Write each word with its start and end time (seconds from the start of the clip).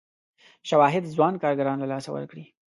شواهد 0.69 1.03
ځوان 1.15 1.33
کارګران 1.43 1.77
له 1.79 1.87
لاسه 1.91 2.09
ورکړي. 2.13 2.43